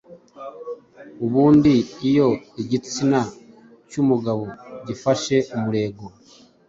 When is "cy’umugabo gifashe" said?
3.89-5.35